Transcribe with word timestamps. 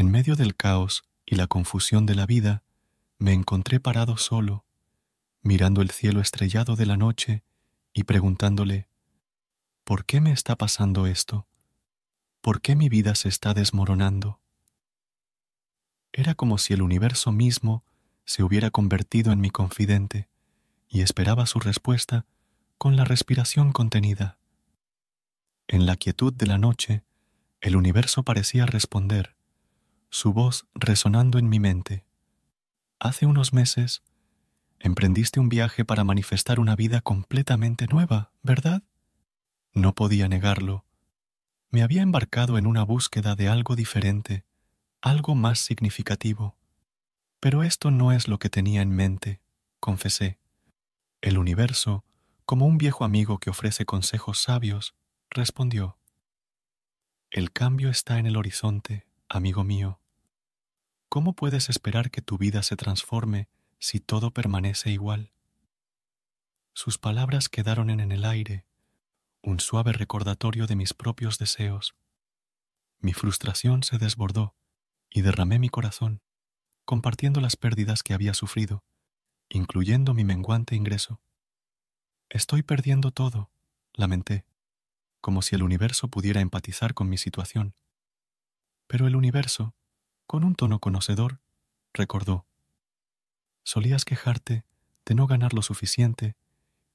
En 0.00 0.10
medio 0.10 0.34
del 0.34 0.56
caos 0.56 1.04
y 1.26 1.34
la 1.34 1.46
confusión 1.46 2.06
de 2.06 2.14
la 2.14 2.24
vida, 2.24 2.62
me 3.18 3.34
encontré 3.34 3.80
parado 3.80 4.16
solo, 4.16 4.64
mirando 5.42 5.82
el 5.82 5.90
cielo 5.90 6.22
estrellado 6.22 6.74
de 6.74 6.86
la 6.86 6.96
noche 6.96 7.42
y 7.92 8.04
preguntándole, 8.04 8.88
¿por 9.84 10.06
qué 10.06 10.22
me 10.22 10.32
está 10.32 10.56
pasando 10.56 11.06
esto? 11.06 11.46
¿Por 12.40 12.62
qué 12.62 12.76
mi 12.76 12.88
vida 12.88 13.14
se 13.14 13.28
está 13.28 13.52
desmoronando? 13.52 14.40
Era 16.14 16.34
como 16.34 16.56
si 16.56 16.72
el 16.72 16.80
universo 16.80 17.30
mismo 17.30 17.84
se 18.24 18.42
hubiera 18.42 18.70
convertido 18.70 19.32
en 19.32 19.42
mi 19.42 19.50
confidente 19.50 20.30
y 20.88 21.02
esperaba 21.02 21.44
su 21.44 21.60
respuesta 21.60 22.24
con 22.78 22.96
la 22.96 23.04
respiración 23.04 23.70
contenida. 23.72 24.38
En 25.68 25.84
la 25.84 25.96
quietud 25.96 26.32
de 26.32 26.46
la 26.46 26.56
noche, 26.56 27.04
el 27.60 27.76
universo 27.76 28.22
parecía 28.22 28.64
responder, 28.64 29.36
su 30.10 30.32
voz 30.32 30.66
resonando 30.74 31.38
en 31.38 31.48
mi 31.48 31.60
mente. 31.60 32.04
Hace 32.98 33.26
unos 33.26 33.52
meses, 33.52 34.02
emprendiste 34.80 35.38
un 35.38 35.48
viaje 35.48 35.84
para 35.84 36.04
manifestar 36.04 36.58
una 36.58 36.74
vida 36.74 37.00
completamente 37.00 37.86
nueva, 37.86 38.32
¿verdad? 38.42 38.82
No 39.72 39.94
podía 39.94 40.28
negarlo. 40.28 40.84
Me 41.70 41.82
había 41.82 42.02
embarcado 42.02 42.58
en 42.58 42.66
una 42.66 42.82
búsqueda 42.82 43.36
de 43.36 43.48
algo 43.48 43.76
diferente, 43.76 44.44
algo 45.00 45.36
más 45.36 45.60
significativo. 45.60 46.56
Pero 47.38 47.62
esto 47.62 47.92
no 47.92 48.10
es 48.10 48.26
lo 48.26 48.38
que 48.38 48.50
tenía 48.50 48.82
en 48.82 48.90
mente, 48.90 49.40
confesé. 49.78 50.40
El 51.20 51.38
universo, 51.38 52.04
como 52.44 52.66
un 52.66 52.78
viejo 52.78 53.04
amigo 53.04 53.38
que 53.38 53.50
ofrece 53.50 53.86
consejos 53.86 54.42
sabios, 54.42 54.96
respondió, 55.30 55.98
El 57.30 57.52
cambio 57.52 57.90
está 57.90 58.18
en 58.18 58.26
el 58.26 58.36
horizonte, 58.36 59.06
amigo 59.28 59.62
mío. 59.62 60.00
¿Cómo 61.10 61.34
puedes 61.34 61.68
esperar 61.68 62.12
que 62.12 62.22
tu 62.22 62.38
vida 62.38 62.62
se 62.62 62.76
transforme 62.76 63.48
si 63.80 63.98
todo 63.98 64.30
permanece 64.30 64.92
igual? 64.92 65.32
Sus 66.72 66.98
palabras 66.98 67.48
quedaron 67.48 67.90
en 67.90 68.12
el 68.12 68.24
aire, 68.24 68.64
un 69.42 69.58
suave 69.58 69.92
recordatorio 69.92 70.68
de 70.68 70.76
mis 70.76 70.94
propios 70.94 71.36
deseos. 71.36 71.96
Mi 73.00 73.12
frustración 73.12 73.82
se 73.82 73.98
desbordó 73.98 74.54
y 75.10 75.22
derramé 75.22 75.58
mi 75.58 75.68
corazón, 75.68 76.22
compartiendo 76.84 77.40
las 77.40 77.56
pérdidas 77.56 78.04
que 78.04 78.14
había 78.14 78.32
sufrido, 78.32 78.84
incluyendo 79.48 80.14
mi 80.14 80.22
menguante 80.22 80.76
ingreso. 80.76 81.20
Estoy 82.28 82.62
perdiendo 82.62 83.10
todo, 83.10 83.50
lamenté 83.94 84.46
como 85.20 85.42
si 85.42 85.56
el 85.56 85.64
universo 85.64 86.06
pudiera 86.06 86.40
empatizar 86.40 86.94
con 86.94 87.08
mi 87.08 87.18
situación. 87.18 87.74
Pero 88.86 89.08
el 89.08 89.16
universo, 89.16 89.74
con 90.30 90.44
un 90.44 90.54
tono 90.54 90.78
conocedor, 90.78 91.40
recordó, 91.92 92.46
solías 93.64 94.04
quejarte 94.04 94.64
de 95.04 95.16
no 95.16 95.26
ganar 95.26 95.54
lo 95.54 95.60
suficiente 95.60 96.36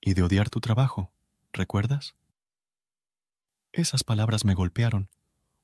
y 0.00 0.14
de 0.14 0.22
odiar 0.22 0.48
tu 0.48 0.60
trabajo, 0.60 1.12
¿recuerdas? 1.52 2.14
Esas 3.70 4.02
palabras 4.02 4.46
me 4.46 4.54
golpearon, 4.54 5.10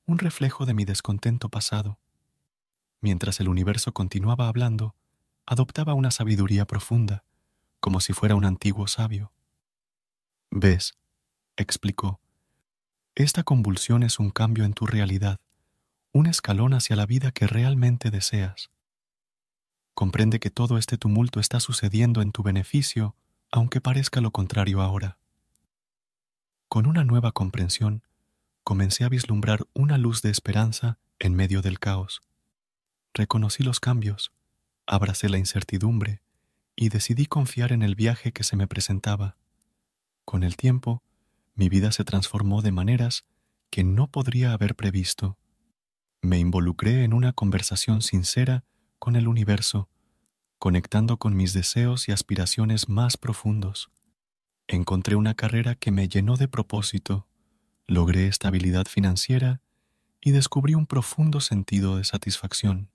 un 0.05 0.19
reflejo 0.19 0.67
de 0.67 0.75
mi 0.75 0.85
descontento 0.85 1.49
pasado. 1.49 1.97
Mientras 3.01 3.39
el 3.39 3.49
universo 3.49 3.93
continuaba 3.93 4.47
hablando, 4.47 4.93
adoptaba 5.47 5.95
una 5.95 6.11
sabiduría 6.11 6.65
profunda, 6.65 7.23
como 7.79 7.99
si 7.99 8.13
fuera 8.13 8.35
un 8.35 8.45
antiguo 8.45 8.85
sabio. 8.85 9.31
¿Ves? 10.51 10.93
explicó. 11.57 12.19
Esta 13.15 13.41
convulsión 13.41 14.03
es 14.03 14.19
un 14.19 14.29
cambio 14.29 14.65
en 14.65 14.73
tu 14.75 14.85
realidad, 14.85 15.39
un 16.15 16.27
escalón 16.27 16.73
hacia 16.73 16.95
la 16.95 17.05
vida 17.05 17.33
que 17.33 17.45
realmente 17.45 18.09
deseas. 18.09 18.69
Comprende 19.93 20.39
que 20.39 20.49
todo 20.49 20.77
este 20.77 20.97
tumulto 20.97 21.41
está 21.41 21.59
sucediendo 21.59 22.21
en 22.21 22.31
tu 22.31 22.41
beneficio, 22.41 23.17
aunque 23.51 23.81
parezca 23.81 24.21
lo 24.21 24.31
contrario 24.31 24.81
ahora. 24.81 25.17
Con 26.69 26.85
una 26.85 27.03
nueva 27.03 27.33
comprensión, 27.33 28.01
comencé 28.63 29.03
a 29.03 29.09
vislumbrar 29.09 29.67
una 29.73 29.97
luz 29.97 30.21
de 30.21 30.29
esperanza 30.29 30.99
en 31.19 31.33
medio 31.33 31.61
del 31.61 31.79
caos. 31.79 32.21
Reconocí 33.13 33.63
los 33.63 33.81
cambios, 33.81 34.31
abracé 34.85 35.27
la 35.27 35.37
incertidumbre 35.37 36.21
y 36.77 36.87
decidí 36.87 37.25
confiar 37.25 37.73
en 37.73 37.81
el 37.81 37.95
viaje 37.95 38.31
que 38.31 38.45
se 38.45 38.55
me 38.55 38.67
presentaba. 38.67 39.35
Con 40.23 40.43
el 40.43 40.55
tiempo, 40.55 41.03
mi 41.55 41.67
vida 41.67 41.91
se 41.91 42.05
transformó 42.05 42.61
de 42.61 42.71
maneras 42.71 43.25
que 43.69 43.83
no 43.83 44.07
podría 44.07 44.53
haber 44.53 44.75
previsto. 44.75 45.37
Me 46.25 46.39
involucré 46.39 47.03
en 47.03 47.13
una 47.13 47.33
conversación 47.33 48.01
sincera 48.01 48.63
con 48.97 49.15
el 49.15 49.27
universo, 49.27 49.89
conectando 50.57 51.17
con 51.17 51.35
mis 51.35 51.53
deseos 51.53 52.09
y 52.09 52.13
aspiraciones 52.13 52.89
más 52.89 53.15
profundos. 53.15 53.91
Encontré 54.67 55.15
una 55.15 55.35
carrera 55.35 55.75
que 55.75 55.91
me 55.91 56.07
llenó 56.07 56.35
de 56.35 56.47
propósito, 56.47 57.27
logré 57.85 58.25
estabilidad 58.25 58.87
financiera 58.87 59.61
y 60.19 60.31
descubrí 60.31 60.73
un 60.73 60.87
profundo 60.87 61.41
sentido 61.41 61.95
de 61.95 62.03
satisfacción. 62.03 62.89